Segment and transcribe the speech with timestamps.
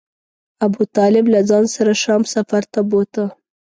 [0.65, 3.25] ابو طالب له ځان سره شام سفر ته بوته.